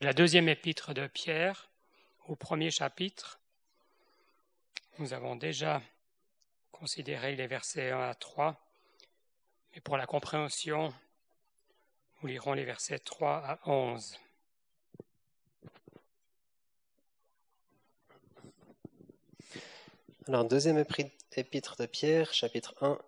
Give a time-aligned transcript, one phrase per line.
[0.00, 1.70] la deuxième épître de Pierre,
[2.28, 3.40] au premier chapitre.
[4.98, 5.80] Nous avons déjà
[6.70, 8.60] considéré les versets 1 à 3,
[9.74, 10.92] mais pour la compréhension,
[12.20, 14.18] nous lirons les versets 3 à 11.
[20.28, 20.84] Alors, deuxième
[21.36, 22.98] épître de Pierre, chapitre 1,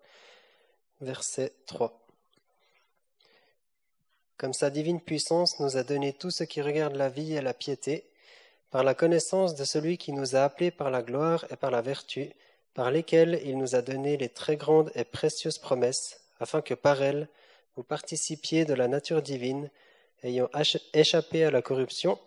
[1.01, 2.08] verset 3.
[4.39, 7.53] Comme sa divine puissance nous a donné tout ce qui regarde la vie et la
[7.53, 8.05] piété,
[8.71, 11.81] par la connaissance de celui qui nous a appelés par la gloire et par la
[11.81, 12.31] vertu,
[12.73, 17.03] par lesquelles il nous a donné les très grandes et précieuses promesses, afin que par
[17.03, 17.27] elles
[17.75, 19.69] vous participiez de la nature divine,
[20.23, 20.49] ayant
[20.93, 22.17] échappé à la corruption,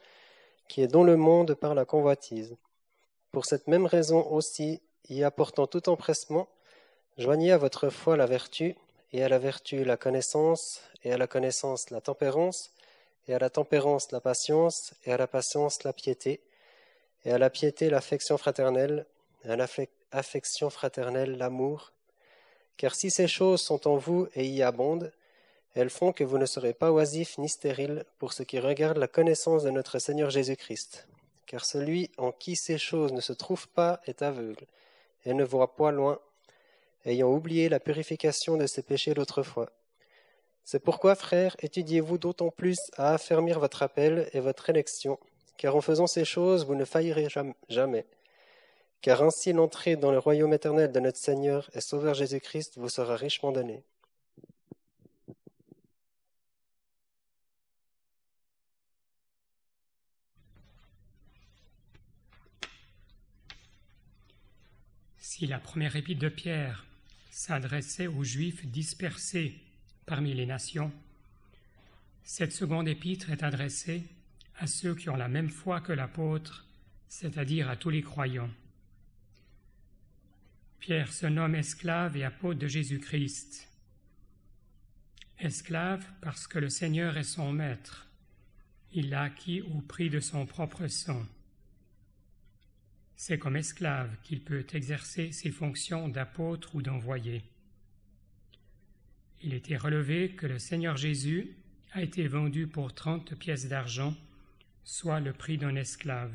[0.69, 2.57] qui est dans le monde par la convoitise.
[3.31, 6.47] Pour cette même raison aussi, y apportant tout empressement,
[7.17, 8.77] joignez à votre foi la vertu,
[9.13, 12.73] et à la vertu la connaissance, et à la connaissance la tempérance,
[13.29, 16.41] et à la tempérance la patience, et à la patience la piété,
[17.25, 19.07] et à la piété l'affection fraternelle,
[19.45, 21.93] et à l'affection fraternelle l'amour.
[22.77, 25.13] Car si ces choses sont en vous et y abondent,
[25.75, 29.09] elles font que vous ne serez pas oisifs ni stériles pour ce qui regarde la
[29.09, 31.07] connaissance de notre Seigneur Jésus-Christ.
[31.47, 34.67] Car celui en qui ces choses ne se trouvent pas est aveugle,
[35.25, 36.19] et ne voit point loin,
[37.05, 39.71] ayant oublié la purification de ses péchés d'autrefois.
[40.65, 45.19] C'est pourquoi, frères, étudiez-vous d'autant plus à affermir votre appel et votre élection,
[45.57, 47.29] car en faisant ces choses, vous ne faillirez
[47.69, 48.07] jamais.
[49.01, 53.17] Car ainsi l'entrée dans le royaume éternel de notre Seigneur et Sauveur Jésus-Christ vous sera
[53.17, 53.83] richement donnée.
[65.19, 66.85] Si la première épître de Pierre
[67.33, 69.59] s'adressait aux Juifs dispersés
[70.05, 70.93] parmi les nations,
[72.25, 74.05] cette seconde épître est adressée
[74.59, 76.67] à ceux qui ont la même foi que l'apôtre,
[77.09, 78.51] c'est-à-dire à tous les croyants.
[80.79, 83.67] Pierre se nomme esclave et apôtre de Jésus-Christ.
[85.39, 88.09] Esclave parce que le Seigneur est son maître.
[88.93, 91.25] Il l'a acquis au prix de son propre sang.
[93.25, 97.45] C'est comme esclave qu'il peut exercer ses fonctions d'apôtre ou d'envoyé.
[99.43, 101.55] Il était relevé que le Seigneur Jésus
[101.93, 104.17] a été vendu pour trente pièces d'argent,
[104.83, 106.35] soit le prix d'un esclave.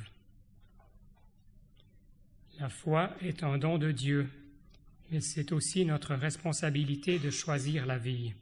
[2.57, 4.29] La foi est un don de Dieu,
[5.11, 8.33] mais c'est aussi notre responsabilité de choisir la vie.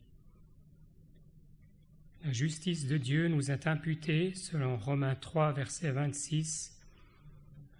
[2.24, 6.75] La justice de Dieu nous est imputée selon Romains 3, verset 26,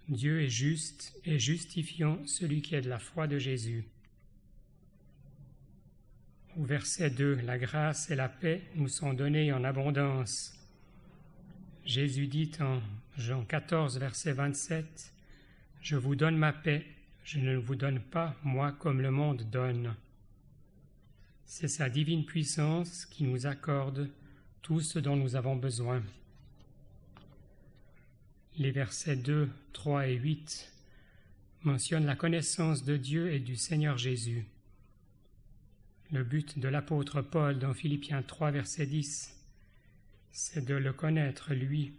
[0.08, 3.84] Dieu est juste et justifiant celui qui est de la foi de Jésus.
[6.56, 10.54] Au verset 2, la grâce et la paix nous sont données en abondance.
[11.84, 12.80] Jésus dit en
[13.18, 15.12] Jean 14, verset 27,
[15.82, 16.86] Je vous donne ma paix,
[17.24, 19.96] je ne vous donne pas, moi, comme le monde donne.
[21.44, 24.08] C'est sa divine puissance qui nous accorde
[24.62, 26.02] tout ce dont nous avons besoin.
[28.58, 30.72] Les versets 2, 3 et 8
[31.64, 34.46] mentionnent la connaissance de Dieu et du Seigneur Jésus.
[36.10, 39.36] Le but de l'apôtre Paul dans Philippiens 3, verset 10,
[40.32, 41.92] c'est de le connaître, lui,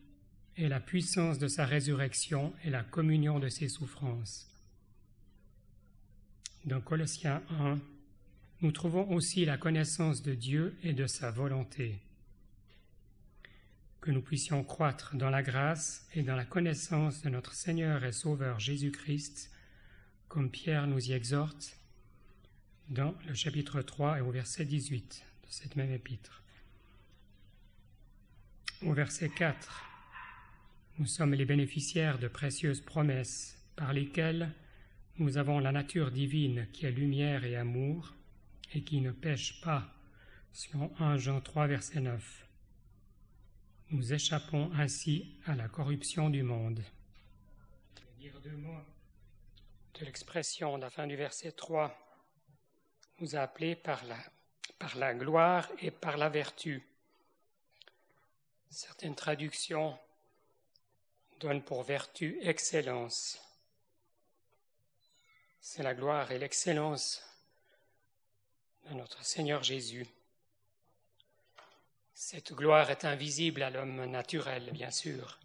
[0.56, 4.50] et la puissance de sa résurrection et la communion de ses souffrances.
[6.66, 7.78] Dans Colossiens 1,
[8.62, 12.00] nous trouvons aussi la connaissance de Dieu et de sa volonté
[14.02, 18.12] que nous puissions croître dans la grâce et dans la connaissance de notre Seigneur et
[18.12, 19.52] Sauveur Jésus-Christ,
[20.28, 21.78] comme Pierre nous y exhorte
[22.90, 26.44] dans le chapitre 3 et au verset 18 de cette même épître.
[28.84, 29.84] Au verset 4,
[31.00, 34.52] nous sommes les bénéficiaires de précieuses promesses par lesquelles
[35.19, 38.13] nous avons la nature divine qui est lumière et amour
[38.74, 39.94] et qui ne pêche pas,
[40.53, 42.47] selon 1 Jean 3, verset 9.
[43.90, 46.84] Nous échappons ainsi à la corruption du monde.
[49.94, 51.98] De l'expression la fin du verset 3.
[53.19, 54.04] Nous a appelés par
[54.95, 56.86] la gloire et par la vertu.
[58.69, 59.98] Certaines traductions
[61.39, 63.39] donnent pour vertu excellence.
[65.62, 67.24] C'est la gloire et l'excellence
[68.89, 70.06] de notre Seigneur Jésus.
[72.19, 75.40] Cette gloire est invisible à l'homme naturel, bien sûr,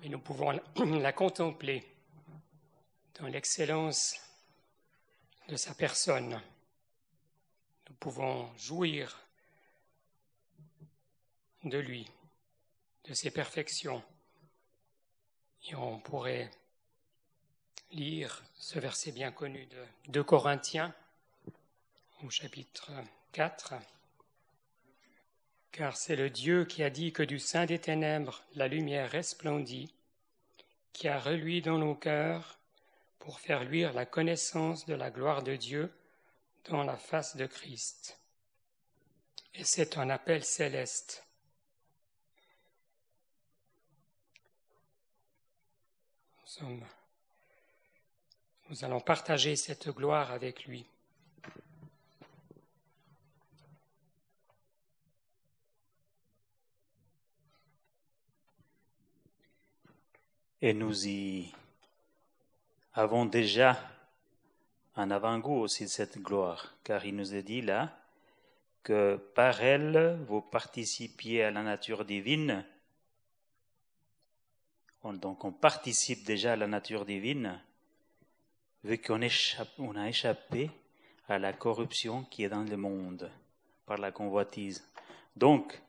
[0.00, 1.86] mais nous pouvons la contempler
[3.20, 4.18] dans l'excellence
[5.48, 6.40] de sa personne.
[7.90, 9.20] Nous pouvons jouir
[11.64, 12.10] de lui,
[13.04, 14.02] de ses perfections.
[15.68, 16.50] Et on pourrait
[17.90, 20.94] lire ce verset bien connu de 2 Corinthiens
[22.22, 22.90] au chapitre
[23.32, 23.74] 4.
[25.72, 29.94] Car c'est le Dieu qui a dit que du sein des ténèbres la lumière resplendit,
[30.92, 32.58] qui a reluit dans nos cœurs
[33.18, 35.92] pour faire luire la connaissance de la gloire de Dieu
[36.64, 38.18] dans la face de Christ.
[39.54, 41.24] Et c'est un appel céleste.
[48.68, 50.84] nous allons partager cette gloire avec lui.
[60.62, 61.50] Et nous y
[62.92, 63.80] avons déjà
[64.94, 67.96] un avant-goût aussi de cette gloire, car il nous est dit là
[68.82, 72.64] que par elle vous participiez à la nature divine.
[75.04, 77.58] Donc on participe déjà à la nature divine,
[78.84, 79.20] vu qu'on
[79.78, 80.70] on a échappé
[81.26, 83.32] à la corruption qui est dans le monde
[83.86, 84.86] par la convoitise.
[85.36, 85.80] Donc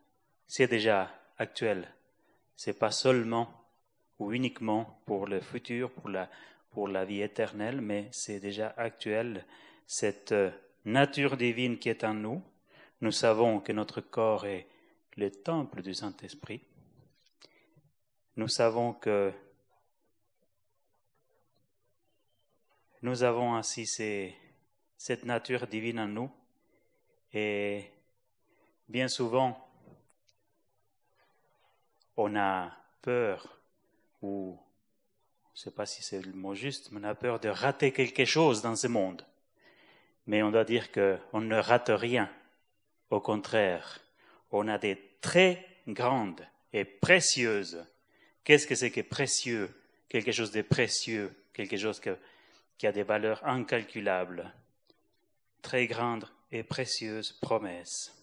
[0.48, 1.94] c'est déjà actuel.
[2.56, 3.61] C'est pas seulement
[4.22, 6.30] ou uniquement pour le futur, pour la,
[6.70, 9.44] pour la vie éternelle, mais c'est déjà actuel.
[9.88, 10.52] Cette euh,
[10.86, 12.44] nature divine qui est en nous,
[13.02, 14.68] nous savons que notre corps est
[15.18, 16.62] le temple du Saint-Esprit.
[18.36, 19.34] Nous savons que
[23.02, 23.88] nous avons ainsi
[24.98, 26.32] cette nature divine en nous
[27.34, 27.90] et
[28.88, 29.68] bien souvent
[32.16, 32.72] on a
[33.02, 33.61] peur
[34.22, 34.60] ou
[35.54, 37.92] je ne sais pas si c'est le mot juste, mais on a peur de rater
[37.92, 39.26] quelque chose dans ce monde.
[40.28, 42.32] Mais on doit dire qu'on ne rate rien.
[43.10, 44.00] Au contraire,
[44.52, 47.86] on a des très grandes et précieuses.
[48.44, 49.70] Qu'est-ce que c'est que précieux?
[50.08, 52.02] Quelque chose de précieux, quelque chose
[52.78, 54.54] qui a des valeurs incalculables.
[55.62, 58.21] Très grandes et précieuses promesses.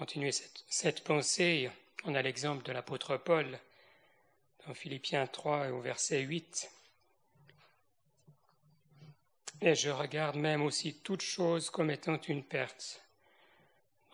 [0.00, 1.70] Continuer cette, pensée,
[2.04, 3.58] on a l'exemple de l'apôtre Paul
[4.66, 6.70] dans Philippiens 3 au verset 8.
[9.60, 13.02] Et je regarde même aussi toutes choses comme étant une perte.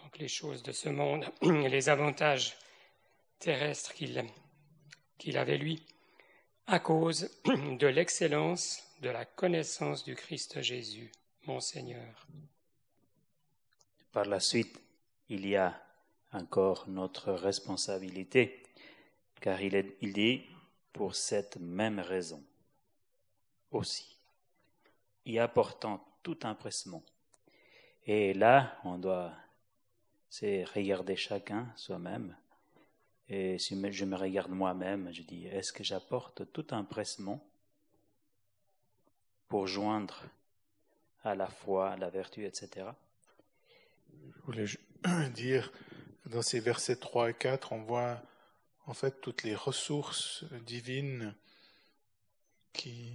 [0.02, 2.56] Donc les choses de ce monde et les avantages
[3.38, 4.24] terrestres qu'il
[5.18, 5.86] qu'il avait lui,
[6.66, 11.12] à cause de l'excellence de la connaissance du Christ Jésus,
[11.44, 12.26] mon Seigneur.
[14.10, 14.80] Par la suite,
[15.28, 15.80] il y a
[16.32, 18.62] encore notre responsabilité,
[19.40, 20.42] car il, est, il dit
[20.92, 22.42] pour cette même raison
[23.70, 24.16] aussi,
[25.24, 27.02] y apportant tout impressement.
[28.06, 29.32] Et là, on doit
[30.38, 32.36] c'est regarder chacun soi-même.
[33.28, 37.42] Et si je me regarde moi-même, je dis, est-ce que j'apporte tout impressement
[39.48, 40.24] pour joindre
[41.24, 42.86] à la foi, à la vertu, etc.
[45.34, 45.72] dire,
[46.26, 48.22] dans ces versets 3 et 4, on voit
[48.86, 51.34] en fait toutes les ressources divines
[52.72, 53.12] qui,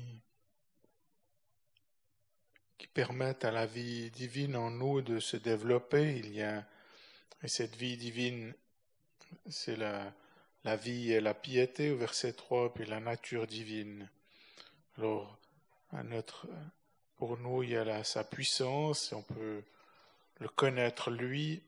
[2.77, 6.15] qui permettent à la vie divine en nous de se développer.
[6.17, 6.65] Il y a,
[7.43, 8.53] et cette vie divine,
[9.49, 10.13] c'est la,
[10.63, 14.09] la vie et la piété au verset 3, puis la nature divine.
[14.97, 15.37] Alors,
[17.17, 19.63] pour nous, il y a sa puissance, on peut
[20.39, 21.61] le connaître lui,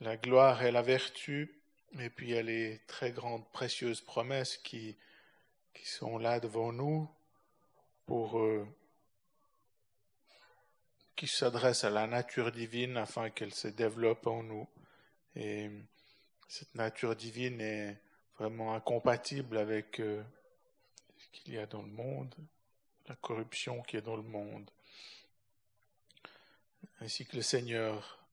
[0.00, 1.60] la gloire et la vertu,
[1.98, 4.96] et puis il y a les très grandes, précieuses promesses qui,
[5.84, 7.08] sont là devant nous
[8.06, 8.66] pour euh,
[11.14, 14.68] qui s'adressent à la nature divine afin qu'elle se développe en nous.
[15.36, 15.70] Et
[16.48, 18.00] cette nature divine est
[18.36, 20.24] vraiment incompatible avec euh,
[21.18, 22.34] ce qu'il y a dans le monde,
[23.06, 24.68] la corruption qui est dans le monde.
[27.00, 28.25] Ainsi que le Seigneur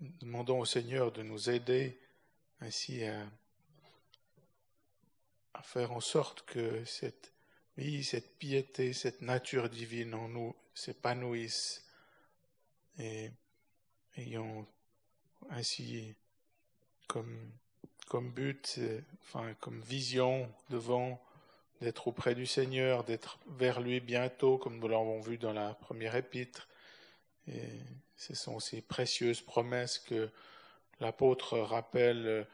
[0.00, 1.98] Demandons au Seigneur de nous aider
[2.60, 3.26] ainsi à,
[5.62, 7.32] faire en sorte que cette
[7.76, 11.84] vie, cette piété, cette nature divine en nous s'épanouisse
[12.98, 13.30] et
[14.16, 14.66] ayant
[15.50, 16.14] ainsi
[17.08, 17.52] comme,
[18.32, 18.80] but,
[19.22, 21.20] enfin comme vision devant
[21.80, 26.14] d'être auprès du Seigneur, d'être vers lui bientôt, comme nous l'avons vu dans la première
[26.14, 26.68] épître.
[28.18, 30.28] Ce sont ces précieuses promesses que
[31.00, 32.46] l'apôtre rappelle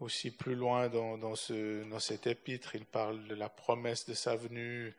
[0.00, 2.74] aussi plus loin dans, dans, ce, dans cet épître.
[2.74, 4.94] Il parle de la promesse de sa venue,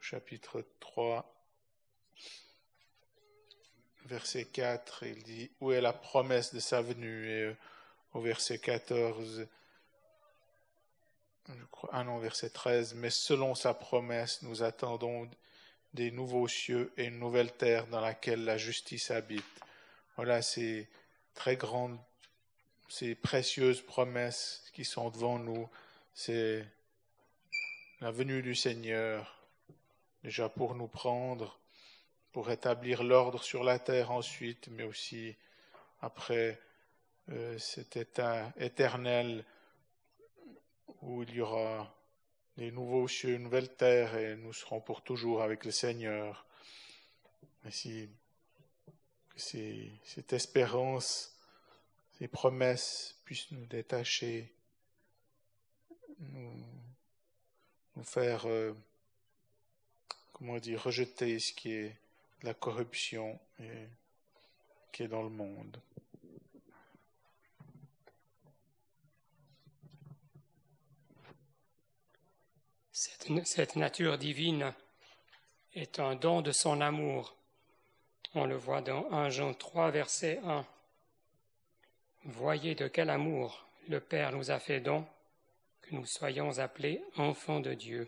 [0.00, 1.32] chapitre 3,
[4.06, 7.28] verset 4, il dit Où est la promesse de sa venue?
[7.28, 7.56] Et euh,
[8.14, 9.46] au verset 14,
[11.48, 15.28] je crois, ah non, verset 13, Mais selon sa promesse, nous attendons
[15.94, 19.44] des nouveaux cieux et une nouvelle terre dans laquelle la justice habite.
[20.16, 20.88] Voilà ces
[21.34, 21.98] très grandes,
[22.88, 25.68] ces précieuses promesses qui sont devant nous.
[26.14, 26.64] C'est
[28.00, 29.38] la venue du Seigneur,
[30.24, 31.58] déjà pour nous prendre,
[32.32, 35.36] pour établir l'ordre sur la terre ensuite, mais aussi
[36.00, 36.58] après
[37.30, 39.44] euh, cet état éternel
[41.02, 41.94] où il y aura
[42.56, 46.46] les nouveaux cieux, une nouvelle terre, et nous serons pour toujours avec le Seigneur.
[47.64, 48.08] Ainsi,
[49.34, 51.36] que cette espérance,
[52.18, 54.52] ces promesses puissent nous détacher,
[56.18, 56.64] nous,
[57.96, 58.72] nous faire, euh,
[60.32, 61.96] comment dire, rejeter ce qui est
[62.42, 63.88] la corruption et,
[64.92, 65.80] qui est dans le monde.
[73.44, 74.72] Cette, nature divine
[75.74, 77.34] est un don de son amour.
[78.34, 80.64] On le voit dans 1 Jean 3, verset 1.
[82.26, 85.04] Voyez de quel amour le Père nous a fait don,
[85.80, 88.06] que nous soyons appelés enfants de Dieu.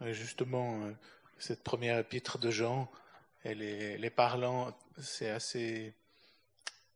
[0.00, 0.92] Justement, euh,
[1.38, 2.90] cette première épître de Jean,
[3.44, 5.92] elle est, parlant, c'est assez,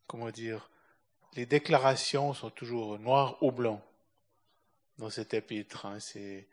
[0.07, 0.71] comment dire,
[1.35, 3.83] les déclarations sont toujours noires ou blancs
[4.99, 5.87] dans cet épître.
[5.87, 5.99] Hein.
[6.01, 6.47] c'est,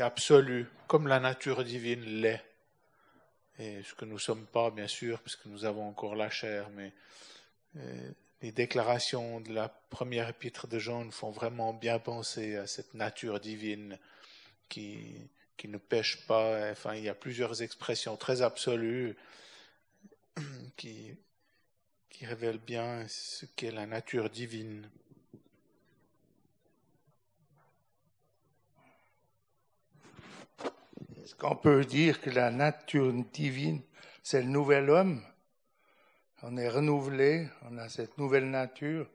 [0.00, 2.44] absolu, comme la nature divine l'est.
[3.58, 6.30] Et ce que nous ne sommes pas, bien sûr, parce que nous avons encore la
[6.30, 6.92] chair, mais
[7.76, 12.66] euh, les déclarations de la première épître de Jean nous font vraiment bien penser à
[12.66, 13.98] cette nature divine
[14.68, 15.14] qui,
[15.56, 16.70] qui ne pêche pas.
[16.70, 19.16] Enfin, il y a plusieurs expressions très absolues
[20.76, 21.14] qui,
[22.10, 24.88] qui révèlent bien ce qu'est la nature divine.
[31.22, 33.80] Est-ce qu'on peut dire que la nature divine,
[34.24, 35.24] c'est le nouvel homme?
[36.42, 39.06] On est renouvelé, on a cette nouvelle nature.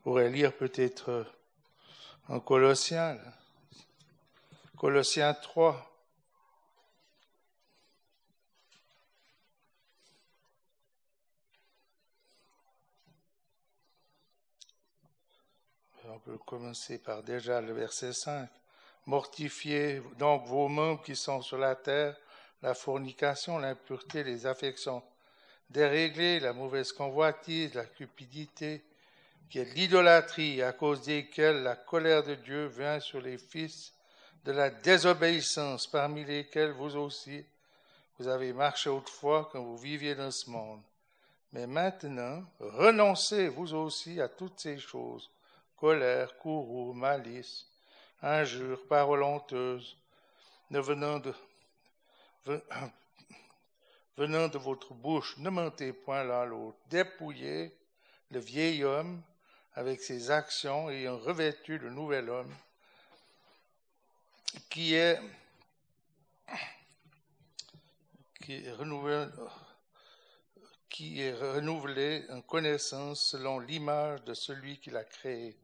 [0.00, 1.24] On pourrait lire peut-être
[2.28, 3.18] en Colossiens.
[4.76, 5.92] Colossiens 3.
[16.04, 18.50] On peut commencer par déjà le verset 5.
[19.06, 22.16] Mortifiez donc vos membres qui sont sur la terre,
[22.62, 25.02] la fornication, l'impureté, les affections
[25.70, 28.84] déréglées, la mauvaise convoitise, la cupidité,
[29.48, 33.92] qui est l'idolâtrie, à cause desquelles la colère de Dieu vient sur les fils
[34.44, 37.44] de la désobéissance parmi lesquels vous aussi,
[38.18, 40.82] vous avez marché autrefois quand vous viviez dans ce monde.
[41.52, 45.30] Mais maintenant, renoncez vous aussi à toutes ces choses,
[45.76, 47.66] colère, courroux, malice,
[48.26, 49.96] injures, paroles honteuses,
[50.70, 51.20] ne venant
[54.48, 57.72] de, votre bouche, ne mentez point l'un l'autre, dépouillez
[58.30, 59.22] le vieil homme
[59.74, 62.52] avec ses actions ayant revêtu le nouvel homme
[64.70, 65.20] qui est,
[68.42, 69.26] qui est renouvelé,
[70.88, 75.56] qui est renouvelé en connaissance selon l'image de celui qui l'a créé.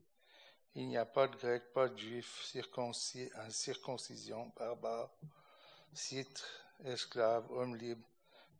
[0.74, 5.10] Il n'y a pas de grec, pas de juif, circoncis, circoncision, barbare,
[5.92, 6.46] citre,
[6.84, 8.06] esclave, homme libre,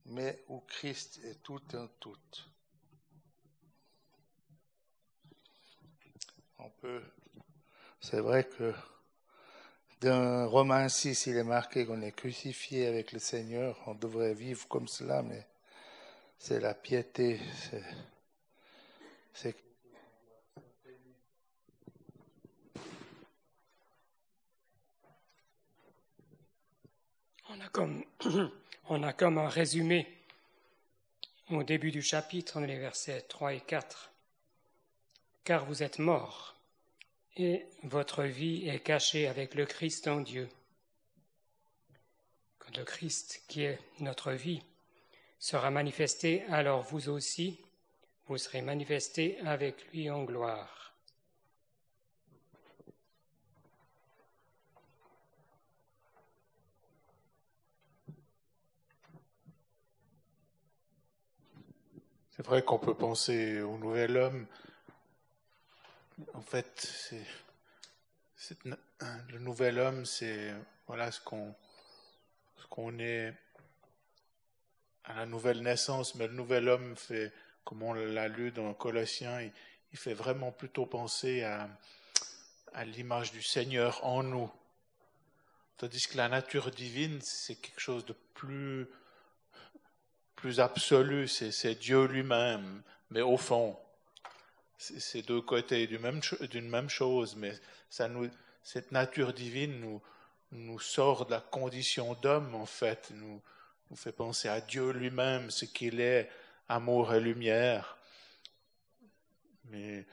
[0.04, 2.19] mais où Christ est tout en tout.
[6.59, 7.02] On peut,
[8.00, 8.75] c'est vrai que
[10.02, 13.81] dans Romains 6, il est marqué qu'on est crucifié avec le Seigneur.
[13.87, 15.47] On devrait vivre comme cela, mais
[16.38, 17.40] c'est la piété.
[27.69, 28.04] Comme,
[28.88, 30.07] on a comme un résumé
[31.50, 34.11] au début du chapitre, les versets 3 et 4.
[35.45, 36.57] Car vous êtes morts
[37.37, 40.49] et votre vie est cachée avec le Christ en Dieu.
[42.59, 44.62] Quand le Christ, qui est notre vie,
[45.38, 47.59] sera manifesté, alors vous aussi,
[48.26, 50.91] vous serez manifestés avec lui en gloire.
[62.42, 64.49] C'est vrai qu'on peut penser au nouvel homme
[66.34, 68.56] en fait, c'est,
[69.28, 70.52] le nouvel homme, c'est
[70.88, 71.54] voilà ce qu'on
[72.68, 73.32] qu'on est
[75.04, 77.32] à la nouvelle naissance, mais le nouvel homme fait,
[77.62, 79.40] comme on l'a lu dans Colossiens,
[79.92, 81.68] il, fait vraiment plutôt penser à
[82.87, 84.50] l'image du Seigneur en nous.
[85.76, 88.88] Tandis que la nature divine, c'est quelque chose de plus,
[90.42, 93.78] plus absolu, c'est Dieu lui-même, mais au fond,
[94.76, 97.52] c'est deux côtés d'une même, chose, mais
[97.88, 98.28] ça nous,
[98.64, 100.02] cette nature divine nous,
[100.50, 103.40] nous sort de la condition d'homme, en fait, nous,
[103.88, 106.28] nous fait penser à Dieu lui-même, ce qu'il est,
[106.68, 107.96] amour et lumière.
[109.66, 110.04] Mais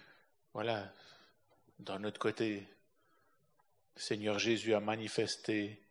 [0.54, 0.94] voilà,
[1.80, 2.68] d'un autre côté,
[3.96, 5.82] le Seigneur Jésus a manifesté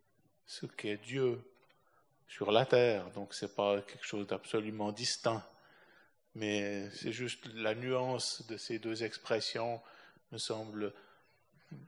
[0.47, 1.43] ce qu'est Dieu
[2.29, 5.43] sur la terre, donc ce n'est pas quelque chose d'absolument distinct,
[6.35, 9.81] mais c'est juste la nuance de ces deux expressions
[10.31, 10.93] me semble,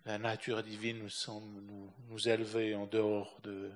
[0.06, 3.70] la nature divine me semble nous, nous élever en dehors de,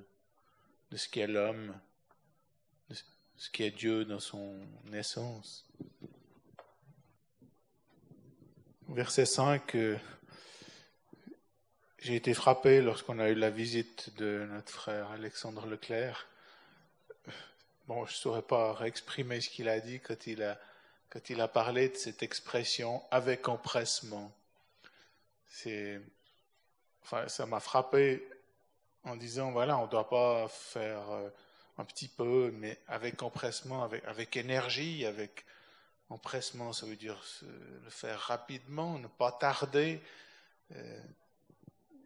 [0.91, 1.75] de ce qu'est l'homme,
[2.89, 2.97] de
[3.37, 4.59] ce qu'est Dieu dans son
[4.93, 5.69] essence.
[8.89, 9.99] Verset 5, euh,
[11.99, 16.29] j'ai été frappé lorsqu'on a eu la visite de notre frère Alexandre Leclerc.
[17.87, 20.59] Bon, je ne saurais pas exprimer ce qu'il a dit quand il a,
[21.11, 24.33] quand il a parlé de cette expression avec empressement.
[25.47, 26.01] C'est,
[27.03, 28.27] enfin, ça m'a frappé
[29.05, 31.29] en disant, voilà, on ne doit pas faire euh,
[31.79, 35.45] un petit peu, mais avec empressement, avec, avec énergie, avec,
[36.11, 40.03] Empressement, ça veut dire le faire rapidement, ne pas tarder,
[40.73, 41.03] euh,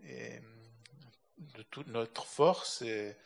[0.05, 0.41] et
[1.39, 3.17] de toute notre force, et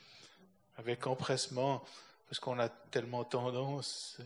[0.79, 1.85] avec empressement,
[2.33, 4.25] parce qu'on a tellement tendance, euh,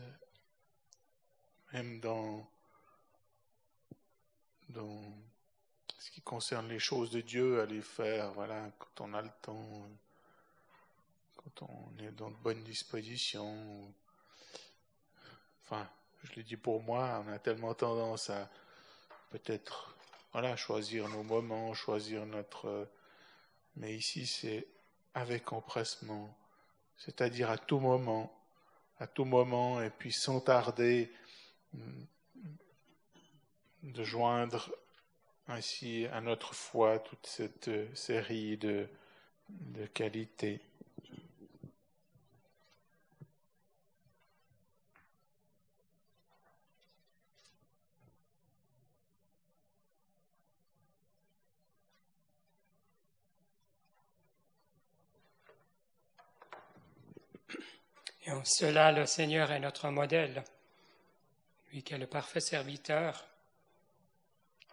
[1.73, 2.49] même dans,
[5.99, 9.29] ce qui concerne les choses de Dieu, à les faire, voilà, quand on a le
[9.41, 9.89] temps,
[11.35, 13.93] quand on est dans de bonnes dispositions.
[15.65, 15.85] Enfin,
[16.23, 18.49] je le dis pour moi, on a tellement tendance à
[19.31, 19.97] peut-être
[20.31, 22.89] voilà, choisir nos moments, choisir notre...
[23.75, 24.65] Mais ici, c'est
[25.13, 26.33] avec empressement,
[26.97, 28.31] c'est-à-dire à tout moment,
[28.99, 31.11] à tout moment, et puis sans tarder,
[33.83, 34.71] de joindre
[35.47, 38.87] ainsi à notre foi toute cette série de,
[39.49, 40.59] de qualités.
[58.27, 60.43] Et en cela, le Seigneur est notre modèle,
[61.71, 63.25] lui qui est le parfait serviteur,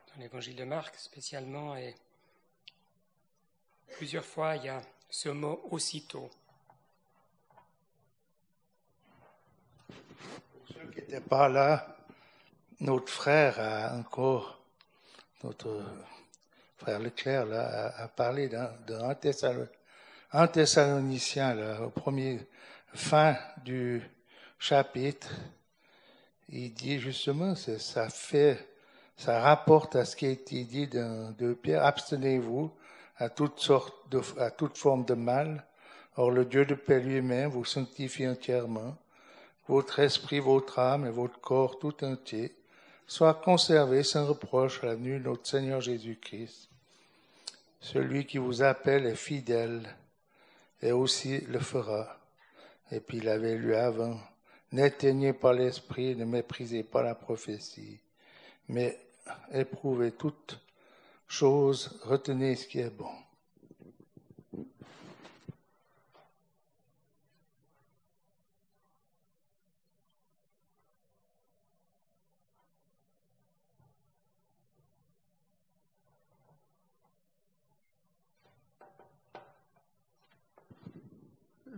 [0.08, 1.94] dans l'évangile de Marc spécialement, et
[3.92, 6.28] plusieurs fois il y a ce mot aussitôt.
[9.86, 11.96] Pour ceux qui n'étaient pas là,
[12.80, 14.60] notre frère a encore,
[15.44, 15.80] notre
[16.76, 19.14] frère Leclerc a, parlé d'un
[20.48, 22.40] Thessalonicien, là, au premier
[22.94, 24.02] fin du
[24.58, 25.30] chapitre,
[26.48, 28.68] il dit justement, ça fait,
[29.16, 32.72] ça rapporte à ce qui a été dit dans deux Pierre, abstenez-vous
[33.16, 35.66] à toutes sortes de, à toute forme de mal.
[36.16, 38.96] Or, le Dieu de paix lui-même vous sanctifie entièrement.
[39.66, 42.54] Votre esprit, votre âme et votre corps tout entier
[43.06, 46.68] soient conservés sans reproche à la de notre Seigneur Jésus-Christ.
[47.80, 49.82] Celui qui vous appelle est fidèle
[50.80, 52.23] et aussi le fera.
[52.90, 54.18] Et puis il avait lu avant,
[54.72, 58.00] n'éteignez pas l'esprit, ne méprisez pas la prophétie,
[58.68, 58.98] mais
[59.52, 60.60] éprouvez toutes
[61.26, 63.10] choses, retenez ce qui est bon.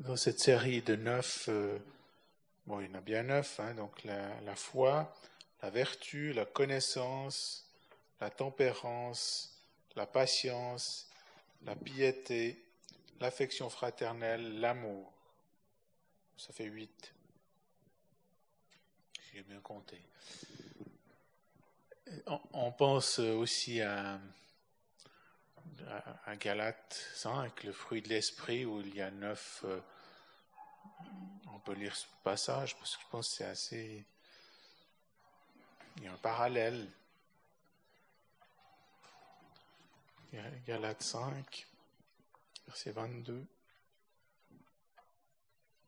[0.06, 1.78] Dans cette série de neuf, euh,
[2.66, 5.12] bon, il y en a bien neuf, hein, donc la, foi,
[5.62, 7.68] la vertu, la connaissance,
[8.20, 9.60] la tempérance,
[9.96, 11.10] la patience,
[11.64, 12.64] la piété,
[13.20, 15.12] l'affection fraternelle, l'amour.
[16.36, 17.12] Ça fait huit.
[19.32, 20.00] J'ai bien compté.
[22.52, 24.20] On, pense aussi à,
[26.26, 29.64] à Galates 5, le fruit de l'esprit, où il y a neuf.
[29.64, 29.80] Euh,
[31.52, 34.04] on peut lire ce passage parce que je pense que c'est assez.
[35.96, 36.88] Il y a un parallèle.
[40.66, 41.66] Galates 5,
[42.66, 43.46] verset 22.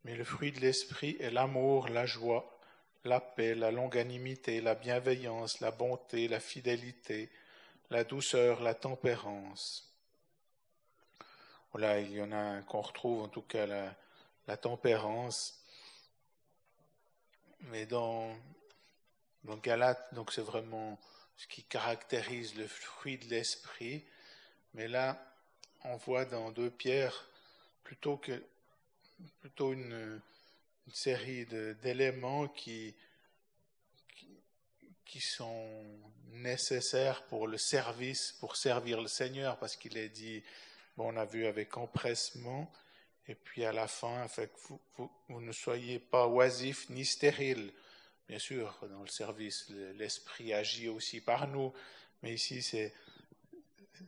[0.05, 2.59] Mais le fruit de l'esprit est l'amour, la joie,
[3.05, 7.31] la paix, la longanimité, la bienveillance, la bonté, la fidélité,
[7.91, 9.93] la douceur, la tempérance.
[11.73, 13.67] Voilà, il y en a qu'on retrouve en tout cas
[14.49, 15.63] la tempérance.
[17.61, 18.35] Mais dans,
[19.45, 20.99] dans Galate, donc c'est vraiment
[21.37, 24.05] ce qui caractérise le fruit de l'esprit.
[24.75, 25.23] Mais là,
[25.85, 27.29] on voit dans deux pierres
[27.85, 28.43] plutôt que
[29.41, 30.21] plutôt une,
[30.91, 31.45] série
[31.83, 32.95] d'éléments qui,
[34.17, 34.41] qui,
[35.05, 35.85] qui sont
[36.31, 40.43] nécessaires pour le service, pour servir le Seigneur, parce qu'il est dit,
[40.97, 42.73] bon, on a vu avec empressement,
[43.29, 44.27] et puis à la fin,
[44.69, 47.73] vous, vous, vous, ne soyez pas oisifs ni stériles.
[48.27, 51.73] Bien sûr, dans le service, l'esprit agit aussi par nous,
[52.23, 52.93] mais ici c'est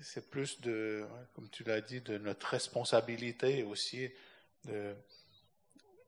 [0.03, 1.05] c'est plus de,
[1.35, 4.09] comme tu l'as dit, de notre responsabilité aussi
[4.65, 4.95] de,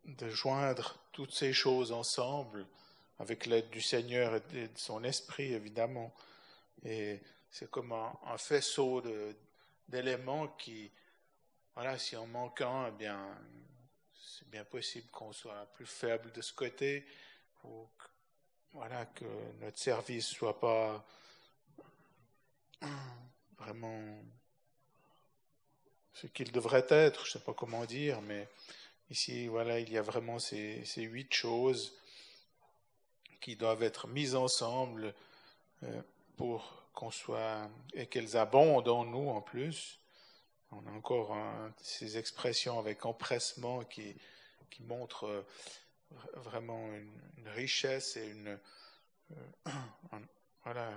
[0.05, 2.65] de joindre toutes ces choses ensemble
[3.19, 6.15] avec l'aide du Seigneur et de son esprit, évidemment.
[6.85, 7.21] Et
[7.51, 9.03] c'est comme un, un faisceau
[9.89, 10.91] d'éléments qui,
[11.75, 13.39] voilà, si en manque un, eh bien,
[14.15, 17.07] c'est bien possible qu'on soit plus faible de ce côté,
[17.65, 18.05] ou que,
[18.73, 19.25] voilà, que
[19.61, 21.05] notre service soit pas
[23.59, 24.23] vraiment
[26.13, 28.49] ce qu'il devrait être, je ne sais pas comment dire, mais
[29.11, 31.97] ici, voilà, il y a vraiment ces, ces huit choses
[33.41, 35.15] qui doivent être mises ensemble
[35.83, 36.03] euh,
[36.37, 39.99] pour qu'on soit et qu'elles abondent en nous en plus.
[40.73, 41.37] On a encore
[41.77, 44.15] ces expressions avec empressement qui,
[44.71, 45.43] qui montrent euh,
[46.37, 48.59] vraiment une, richesse et une
[49.67, 49.71] euh,
[50.65, 50.93] voilà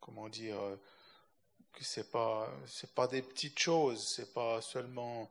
[0.00, 0.58] comment dire
[1.72, 5.30] que c'est pas c'est pas des petites choses, c'est pas seulement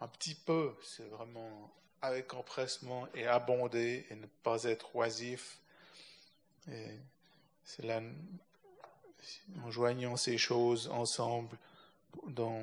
[0.00, 1.70] un petit peu, c'est vraiment
[2.02, 5.58] avec empressement et abonder et ne pas être oisif.
[6.70, 6.98] Et
[7.64, 8.00] c'est là,
[9.64, 11.56] en joignant ces choses ensemble
[12.28, 12.60] dans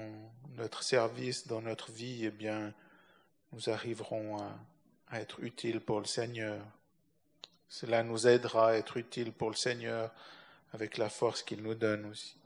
[0.57, 2.73] notre service, dans notre vie, eh bien,
[3.53, 4.57] nous arriverons à,
[5.09, 6.63] à être utiles pour le Seigneur.
[7.69, 10.11] Cela nous aidera à être utiles pour le Seigneur
[10.73, 12.37] avec la force qu'il nous donne aussi.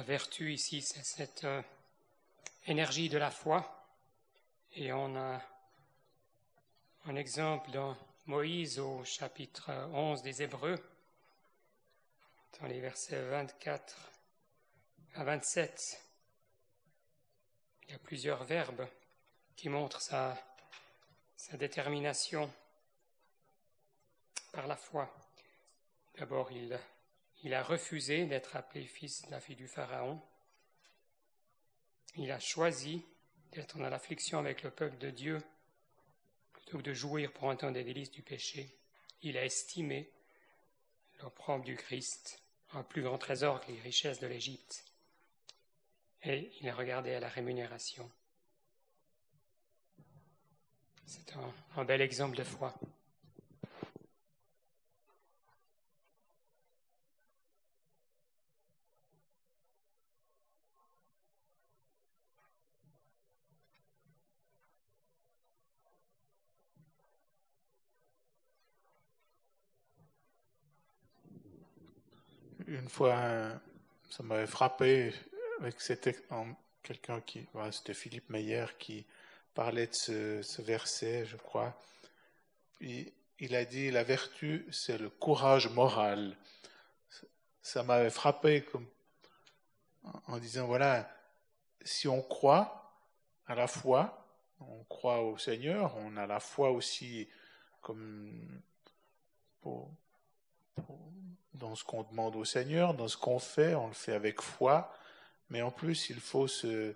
[0.00, 1.60] La vertu ici, c'est cette euh,
[2.66, 3.86] énergie de la foi.
[4.72, 5.42] Et on a
[7.04, 10.82] un exemple dans Moïse au chapitre 11 des Hébreux,
[12.58, 13.94] dans les versets 24
[15.16, 16.02] à 27.
[17.82, 18.88] Il y a plusieurs verbes
[19.54, 20.34] qui montrent sa,
[21.36, 22.50] sa détermination
[24.50, 25.14] par la foi.
[26.16, 26.80] D'abord, il
[27.42, 30.20] il a refusé d'être appelé fils de la fille du Pharaon.
[32.16, 33.04] Il a choisi
[33.52, 35.42] d'être dans l'affliction avec le peuple de Dieu
[36.52, 38.76] plutôt que de jouir pour temps des délices du péché.
[39.22, 40.10] Il a estimé
[41.20, 44.84] l'opprobre du Christ un plus grand trésor que les richesses de l'Égypte.
[46.22, 48.10] Et il a regardé à la rémunération.
[51.06, 52.74] C'est un, un bel exemple de foi.
[72.90, 73.50] Fois,
[74.10, 75.14] ça m'avait frappé
[75.60, 75.76] avec
[76.82, 79.06] quelqu'un qui, voilà, c'était Philippe Meyer qui
[79.54, 79.94] parlait de
[80.42, 81.74] ce, verset, je crois.
[82.80, 86.36] Il, il, a dit la vertu, c'est le courage moral.
[87.62, 88.86] Ça m'avait frappé comme,
[90.26, 91.10] en disant voilà,
[91.82, 92.94] si on croit
[93.46, 94.26] à la foi,
[94.60, 97.28] on croit au Seigneur, on a la foi aussi
[97.80, 98.62] comme
[99.60, 99.90] pour
[101.54, 104.92] dans ce qu'on demande au Seigneur, dans ce qu'on fait, on le fait avec foi,
[105.50, 106.94] mais en plus il faut se,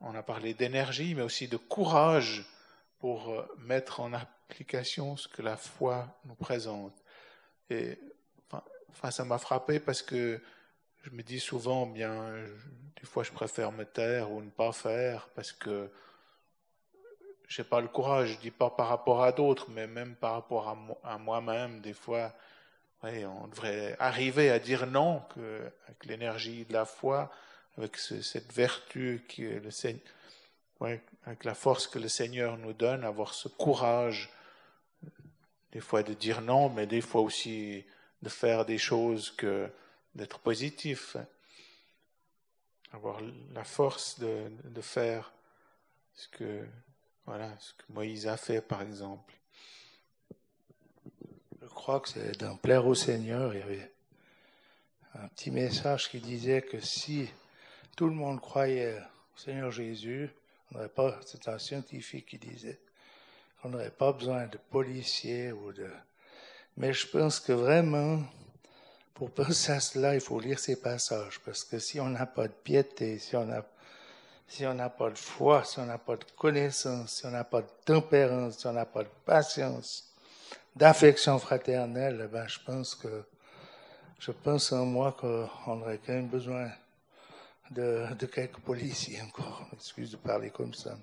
[0.00, 2.46] on a parlé d'énergie, mais aussi de courage
[2.98, 6.94] pour euh, mettre en application ce que la foi nous présente.
[7.70, 7.98] Et
[8.90, 10.40] enfin, ça m'a frappé parce que
[11.02, 12.34] je me dis souvent, bien,
[13.00, 15.90] des fois je préfère me taire ou ne pas faire parce que
[17.48, 20.32] je n'ai pas le courage, je dis pas par rapport à d'autres, mais même par
[20.32, 22.32] rapport à, moi-même, des fois,
[23.04, 27.30] on devrait arriver à dire non que, avec l'énergie de la foi,
[27.76, 29.24] avec cette vertu
[31.26, 34.30] avec la force que le Seigneur nous donne, avoir ce courage,
[35.72, 37.84] des fois de dire non, mais des fois aussi
[38.22, 39.36] de faire des choses
[40.14, 41.16] d'être positif,
[42.92, 43.20] avoir
[43.52, 45.32] la force de, faire
[46.14, 46.66] ce que
[47.88, 49.34] Moïse a fait par exemple.
[51.64, 53.92] Je crois que c'est dans plaire au Seigneur, il y avait
[55.14, 57.26] un petit message qui disait que si
[57.96, 60.30] tout le monde croyait au Seigneur Jésus,
[60.70, 62.78] on n'aurait pas, c'est un scientifique qui disait,
[63.62, 65.88] qu'on n'aurait pas besoin de policiers ou de,
[66.76, 68.22] mais je pense que vraiment,
[69.14, 72.46] pour penser à cela, il faut lire ces passages, parce que si on n'a pas
[72.46, 73.64] de piété, si on n'a
[74.48, 77.44] si on n'a pas de foi, si on n'a pas de connaissance, si on n'a
[77.44, 80.13] pas de tempérance, si on n'a pas de patience,
[80.76, 83.24] d'affection fraternelle, eh ben, je pense que,
[84.18, 86.70] je pense en moi qu'on aurait quand même besoin
[87.70, 89.68] de, de quelques policiers encore.
[89.72, 90.96] Excuse de parler comme ça.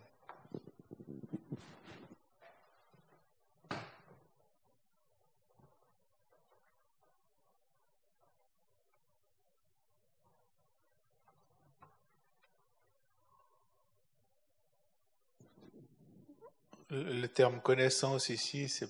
[16.92, 18.90] le terme connaissance ici, c'est,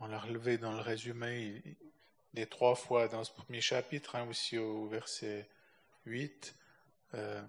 [0.00, 1.62] on l'a relevé dans le résumé
[2.34, 5.48] des trois fois dans ce premier chapitre, hein, aussi au verset
[6.04, 6.54] 8.
[7.14, 7.42] Euh,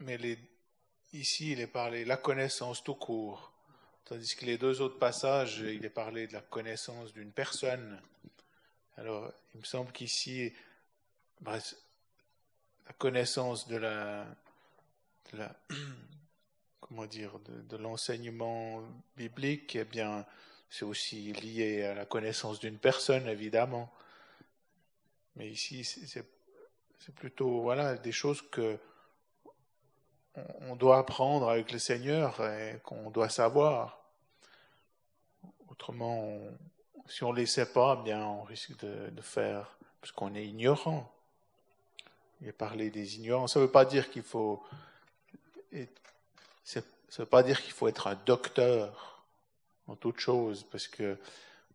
[0.00, 0.38] mais les,
[1.12, 3.52] ici, il est parlé la connaissance tout court,
[4.04, 8.00] tandis que les deux autres passages, il est parlé de la connaissance d'une personne.
[8.96, 10.52] Alors, il me semble qu'ici,
[11.44, 11.60] la
[12.98, 13.78] connaissance de
[15.32, 15.56] de la
[16.80, 18.82] comment dire, de, l'enseignement
[19.16, 20.26] biblique, eh bien,
[20.74, 23.92] c'est aussi lié à la connaissance d'une personne, évidemment.
[25.36, 28.76] Mais ici, c'est plutôt, voilà, des choses que
[30.62, 34.00] on doit apprendre avec le Seigneur et qu'on doit savoir.
[35.68, 36.40] Autrement,
[37.06, 41.08] si on ne les sait pas, bien, on risque de, faire, parce qu'on est ignorant.
[42.40, 43.46] Il a parlé des ignorants.
[43.46, 44.60] Ça ne veut pas dire qu'il faut
[46.64, 49.13] ça veut pas dire qu'il faut être un docteur
[49.86, 51.18] en toute chose, parce que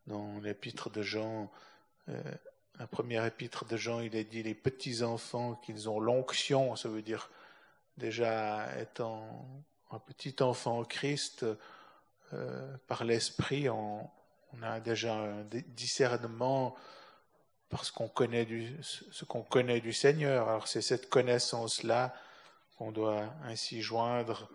[0.07, 1.51] dans l'épître de Jean,
[2.09, 2.21] euh,
[2.79, 6.89] la première épître de Jean, il est dit les petits enfants qu'ils ont l'onction, ça
[6.89, 7.29] veut dire
[7.97, 9.45] déjà étant
[9.91, 11.45] un petit enfant au Christ,
[12.33, 14.09] euh, par l'esprit, on,
[14.53, 16.75] on, a déjà un discernement
[17.69, 20.49] parce qu'on connaît du, ce qu'on connaît du Seigneur.
[20.49, 22.13] Alors c'est cette connaissance-là
[22.77, 24.49] qu'on doit ainsi joindre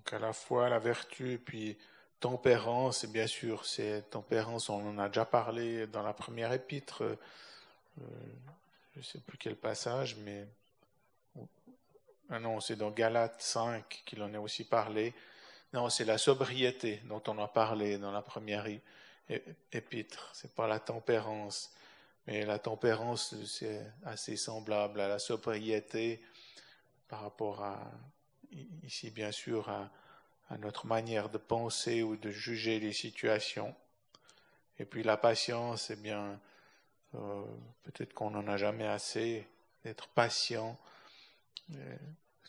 [0.00, 1.76] donc à la fois la vertu et puis
[2.20, 7.02] tempérance, et bien sûr, c'est tempérance, on en a déjà parlé dans la première épître,
[7.02, 7.16] euh,
[8.94, 10.46] je ne sais plus quel passage, mais
[12.30, 15.12] ah non, c'est dans Galates 5 qu'il en a aussi parlé.
[15.74, 18.66] Non, c'est la sobriété dont on a parlé dans la première
[19.72, 21.72] épître, c'est pas la tempérance.
[22.26, 26.22] Mais la tempérance, c'est assez semblable à la sobriété
[27.08, 27.90] par rapport à,
[28.82, 29.90] ici bien sûr à,
[30.58, 33.72] notre manière de penser ou de juger les situations.
[34.80, 36.40] Et puis la patience, eh bien,
[37.14, 37.44] euh,
[37.84, 39.46] peut-être qu'on n'en a jamais assez
[39.84, 40.76] d'être patient.
[41.72, 41.96] Euh,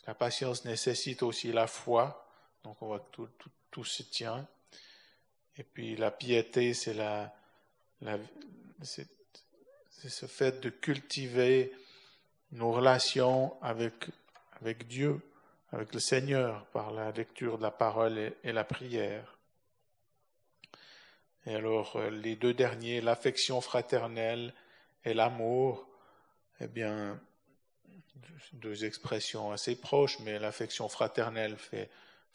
[0.08, 2.26] la patience nécessite aussi la foi,
[2.64, 3.28] donc on voit que tout,
[3.70, 4.48] tout, se tient.
[5.56, 7.32] Et puis la piété, c'est la
[8.82, 9.06] c'est
[10.08, 11.72] ce fait de cultiver
[12.50, 13.94] nos relations avec,
[14.60, 15.20] avec Dieu
[15.72, 19.38] avec le Seigneur par la lecture de la parole et, la prière.
[21.46, 24.54] Et alors euh, les deux derniers, l'affection fraternelle
[25.04, 25.88] et l'amour,
[26.60, 27.18] eh bien,
[28.52, 31.90] deux expressions assez proches, mais l'affection fraternelle fait,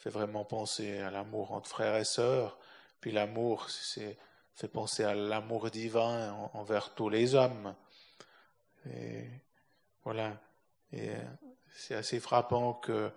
[0.05, 2.57] vraiment penser à l'amour entre frères et sœurs,
[3.01, 4.17] puis l'amour, c'est
[4.55, 7.75] fait penser à l'amour divin envers tous les hommes.
[8.89, 9.25] Et
[10.03, 10.41] voilà.
[10.93, 11.11] Et
[11.77, 13.11] c'est assez frappant que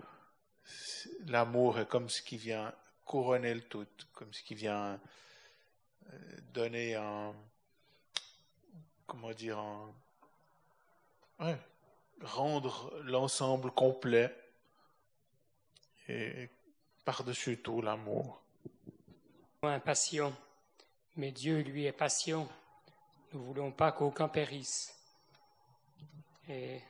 [1.26, 2.74] l'amour est comme ce qui vient
[3.06, 5.00] couronner le tout, comme ce qui vient
[6.12, 7.34] euh, donner un,
[9.06, 9.94] comment dire, un,
[12.20, 14.30] rendre l'ensemble complet
[16.08, 16.50] et
[17.06, 18.42] par-dessus tout l'amour.
[19.62, 20.34] Impatient,
[21.16, 22.46] mais Dieu lui est patient.
[23.32, 24.94] Nous ne voulons pas qu'aucun périsse,
[26.48, 26.82] Et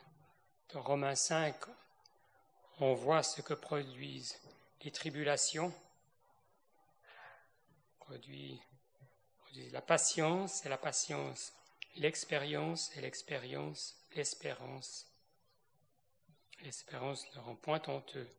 [0.73, 1.55] dans Romains 5,
[2.79, 4.39] on voit ce que produisent
[4.83, 5.73] les tribulations,
[7.99, 8.59] produisent,
[9.71, 11.53] la patience et la patience,
[11.97, 15.07] l'expérience et l'expérience, l'espérance.
[16.63, 18.29] L'espérance ne rend point honteux.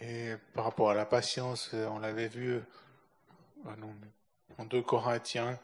[0.00, 2.52] Et par rapport à la patience, on l'avait vu
[3.66, 3.74] euh,
[4.58, 5.58] en 2 Corinthiens,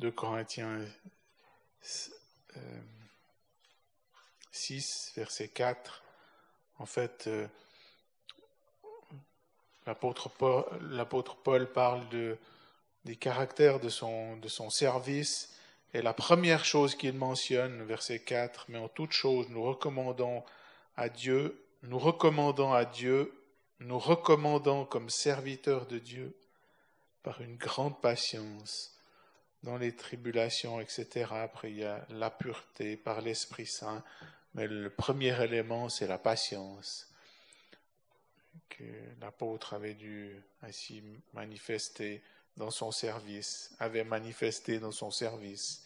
[0.00, 0.84] 2 Corinthiens
[4.58, 6.02] 6, euh, verset 4.
[6.78, 7.46] En fait, euh,
[9.86, 10.28] l'apôtre
[11.36, 12.36] Paul, parle de,
[13.04, 15.54] des caractères de son, de son service.
[15.94, 20.44] Et la première chose qu'il mentionne, verset 4, mais en toute chose, nous recommandons
[20.96, 23.32] à Dieu, nous recommandons à Dieu,
[23.80, 26.36] nous recommandons comme serviteurs de Dieu,
[27.22, 28.94] par une grande patience,
[29.62, 31.26] dans les tribulations, etc.
[31.30, 34.04] Après, il y a la pureté par l'Esprit Saint,
[34.54, 37.12] mais le premier élément, c'est la patience
[38.68, 38.84] que
[39.20, 42.22] l'apôtre avait dû ainsi manifester
[42.56, 45.84] dans son service, avait manifesté dans son service.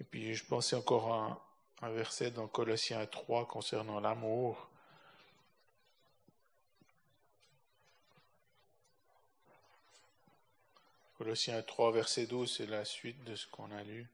[0.00, 1.46] Et puis je pensais encore à
[1.82, 4.68] un verset dans Colossiens 3 concernant l'amour.
[11.18, 14.08] Colossiens 3, verset 12, c'est la suite de ce qu'on a lu.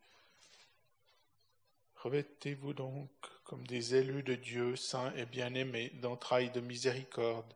[2.09, 3.11] Revêtez-vous donc
[3.45, 7.53] comme des élus de Dieu, saints et bien-aimés, d'entrailles de miséricorde,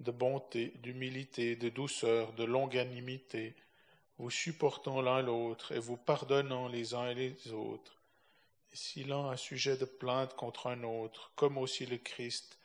[0.00, 3.54] de bonté, d'humilité, de douceur, de longanimité,
[4.18, 7.96] vous supportant l'un l'autre et vous pardonnant les uns et les autres.
[8.70, 12.58] Et si l'un a sujet de plainte contre un autre, comme aussi le Christ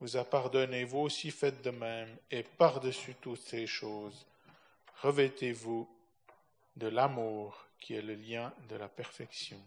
[0.00, 4.26] vous a pardonné, vous aussi faites de même, et par-dessus toutes ces choses,
[5.00, 5.88] Revêtez-vous
[6.74, 9.60] de l'amour qui est le lien de la perfection.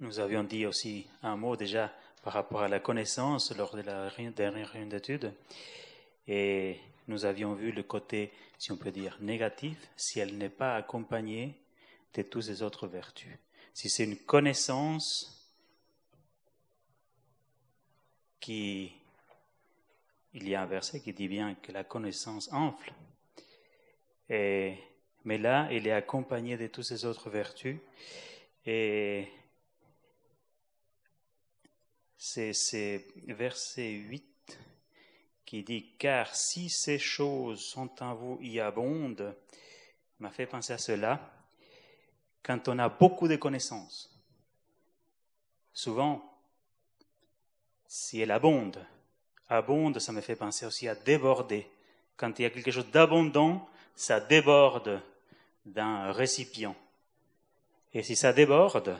[0.00, 4.08] Nous avions dit aussi un mot déjà par rapport à la connaissance lors de la
[4.30, 5.34] dernière réunion d'études.
[6.26, 10.74] Et nous avions vu le côté, si on peut dire, négatif, si elle n'est pas
[10.74, 11.54] accompagnée
[12.14, 13.36] de toutes les autres vertus.
[13.74, 15.54] Si c'est une connaissance
[18.40, 18.92] qui
[20.32, 22.94] il y a un verset qui dit bien que la connaissance enfle.
[24.30, 24.78] Mais
[25.24, 27.76] là, il est accompagné de toutes ces autres vertus.
[28.64, 29.26] Et
[32.22, 34.58] c'est verset 8
[35.46, 39.34] qui dit Car si ces choses sont en vous y abondent,
[40.18, 41.32] m'a fait penser à cela.
[42.42, 44.14] Quand on a beaucoup de connaissances,
[45.72, 46.22] souvent,
[47.86, 48.84] si elle abonde,
[49.48, 51.70] abonde, ça me fait penser aussi à déborder.
[52.16, 55.02] Quand il y a quelque chose d'abondant, ça déborde
[55.64, 56.76] d'un récipient.
[57.94, 58.98] Et si ça déborde,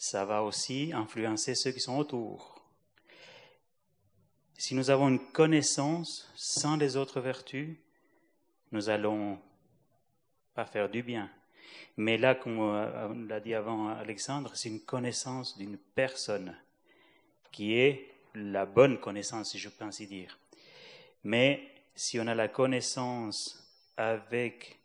[0.00, 2.64] ça va aussi influencer ceux qui sont autour.
[4.56, 7.76] Si nous avons une connaissance sans les autres vertus,
[8.72, 9.38] nous allons
[10.54, 11.30] pas faire du bien.
[11.98, 16.56] Mais là, comme on l'a dit avant Alexandre, c'est une connaissance d'une personne
[17.52, 20.38] qui est la bonne connaissance, si je peux ainsi dire.
[21.24, 24.78] Mais si on a la connaissance avec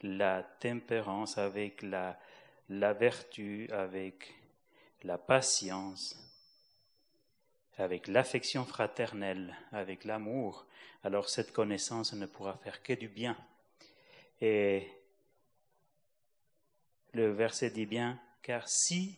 [0.00, 2.18] la tempérance, avec la,
[2.68, 4.34] la vertu, avec
[5.02, 6.16] la patience,
[7.78, 10.66] avec l'affection fraternelle, avec l'amour,
[11.04, 13.36] alors cette connaissance ne pourra faire que du bien.
[14.40, 14.88] Et
[17.12, 19.16] le verset dit bien, car si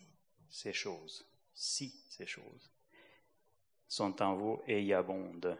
[0.51, 2.71] ces choses, si ces choses,
[3.89, 5.57] sont en vous et y abondent.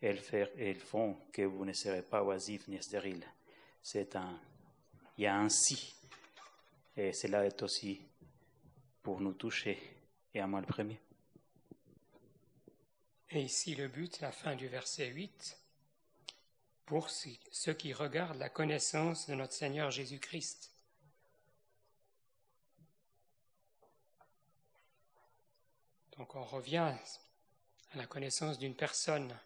[0.00, 3.26] Elles, font que vous ne serez pas oisifs ni stériles.
[3.82, 4.40] C'est un,
[5.16, 5.97] il y a un si.
[7.00, 8.00] Et cela est aussi
[9.04, 9.78] pour nous toucher,
[10.34, 11.00] et à moi le premier.
[13.30, 15.56] Et ici le but, la fin du verset 8,
[16.86, 20.72] pour ceux qui regardent la connaissance de notre Seigneur Jésus-Christ.
[26.16, 26.78] Donc on revient
[27.92, 29.38] à la connaissance d'une personne.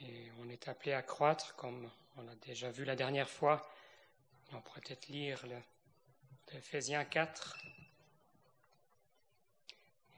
[0.00, 3.64] Et on est appelé à croître, comme on l'a déjà vu la dernière fois.
[4.52, 5.56] On pourrait peut-être lire le,
[6.56, 7.58] Ephésiens 4,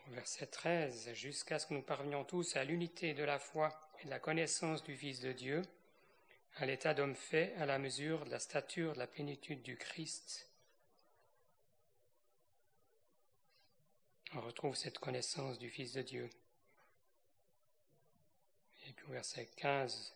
[0.08, 4.10] verset 13, jusqu'à ce que nous parvenions tous à l'unité de la foi et de
[4.10, 5.62] la connaissance du Fils de Dieu,
[6.56, 10.50] à l'état d'homme fait à la mesure de la stature de la plénitude du Christ
[14.32, 16.30] on retrouve cette connaissance du Fils de Dieu.
[18.86, 20.14] Et puis au verset 15,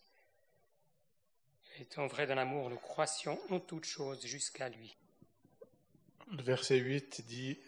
[1.81, 4.97] Étant vrai dans l'amour, nous croissions en toutes choses jusqu'à lui.
[6.31, 7.59] Le verset 8 dit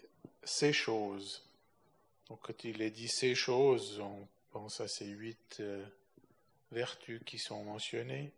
[0.44, 1.44] ces choses.
[2.28, 5.84] Donc quand il est dit ces choses, on pense à ces huit euh,
[6.70, 8.32] vertus qui sont mentionnées.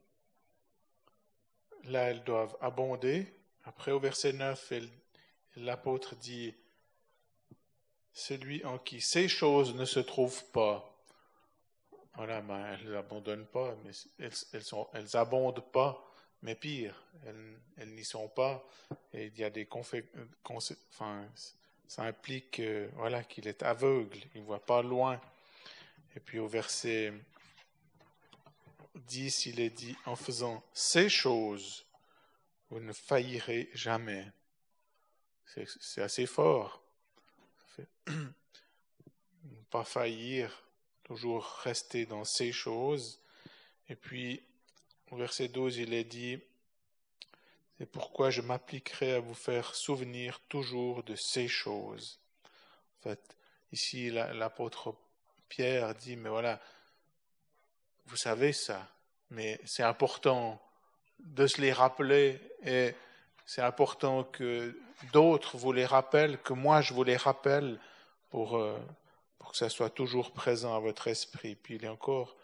[1.85, 3.27] Là, elles doivent abonder.
[3.65, 4.73] Après, au verset 9,
[5.57, 6.55] l'apôtre dit
[8.13, 10.98] celui en qui ces choses ne se trouvent pas.
[12.19, 16.05] Voilà, ben, elles n'abandonnent pas, mais elles, elles, sont, elles abondent pas,
[16.43, 18.69] mais pire, elles, elles n'y sont pas.
[19.13, 21.29] Et il y a des enfin,
[21.87, 25.21] ça implique euh, voilà, qu'il est aveugle, il ne voit pas loin.
[26.17, 27.13] Et puis au verset
[28.97, 31.87] 10, il est dit, en faisant ces choses,
[32.69, 34.27] vous ne faillirez jamais.
[35.47, 36.83] C'est assez fort.
[38.09, 40.68] ne pas faillir,
[41.09, 43.19] toujours rester dans ces choses.
[43.89, 44.43] Et puis,
[45.11, 46.39] au verset 12, il est dit,
[47.79, 52.21] c'est pourquoi je m'appliquerai à vous faire souvenir toujours de ces choses.
[52.99, 53.37] En fait,
[53.73, 54.95] ici, l'apôtre
[55.49, 56.61] Pierre dit, mais voilà,
[58.05, 58.87] vous savez ça,
[59.31, 60.61] mais c'est important
[61.21, 62.95] de se les rappeler et
[63.47, 64.79] c'est important que
[65.13, 67.81] d'autres vous les rappellent, que moi je vous les rappelle
[68.31, 68.79] pour, euh,
[69.39, 71.55] pour que ça soit toujours présent à votre esprit.
[71.55, 72.37] Puis il est encore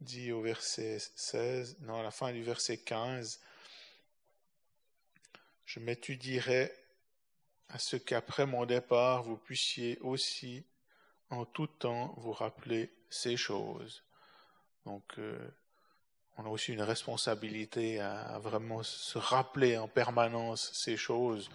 [0.00, 3.40] dit au verset 16, non, à la fin du verset 15,
[5.64, 6.72] je m'étudierai
[7.68, 10.64] à ce qu'après mon départ, vous puissiez aussi
[11.30, 14.02] en tout temps vous rappeler ces choses.
[14.86, 15.38] Donc, euh,
[16.38, 21.50] on a aussi une responsabilité à, vraiment se rappeler en permanence ces choses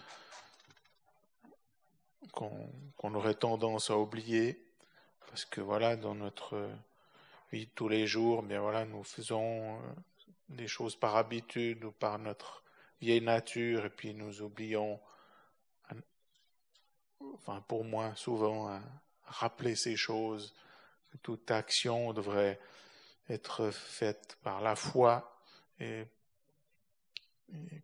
[2.32, 4.64] qu'on aurait tendance à oublier,
[5.28, 6.70] parce que voilà, dans notre
[7.52, 9.80] vie de tous les jours, bien voilà, nous faisons euh,
[10.50, 12.64] des choses par habitude ou par notre
[13.02, 15.00] vieille nature, et puis nous oublions,
[17.34, 18.82] enfin pour moi souvent, à
[19.26, 20.56] rappeler ces choses,
[21.12, 22.60] que toute action devrait
[23.30, 25.38] être faite par la foi
[25.80, 26.06] et,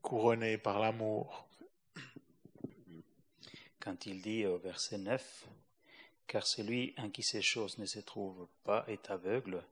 [0.01, 1.47] couronnée par l'amour.
[3.79, 5.47] Quand il dit au verset 9,
[6.29, 9.63] car celui en qui ces choses ne se trouvent pas est aveugle,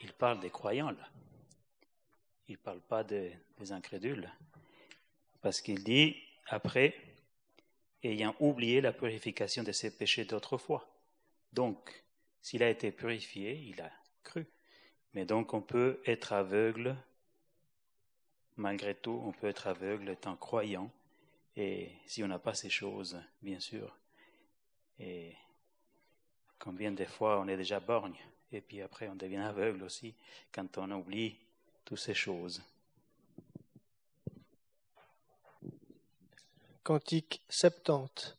[0.00, 1.08] il parle des croyants là.
[2.48, 3.36] Il ne parle pas des,
[3.70, 4.30] incrédules.
[5.42, 6.16] Parce qu'il dit,
[6.46, 6.94] après,
[8.04, 10.88] ayant oublié la purification de ses péchés d'autrefois.
[11.52, 12.04] Donc,
[12.40, 13.90] s'il a été purifié, il a
[14.22, 14.46] cru.
[15.14, 16.96] Mais donc on peut être aveugle,
[18.56, 20.90] malgré tout, on peut être aveugle étant croyant,
[21.56, 23.96] et si on n'a pas ces choses, bien sûr.
[24.98, 25.34] Et
[26.58, 28.16] combien de fois on est déjà borgne,
[28.52, 30.14] et puis après on devient aveugle aussi
[30.52, 31.36] quand on oublie
[31.84, 32.62] toutes ces choses.
[36.82, 38.36] Cantique 70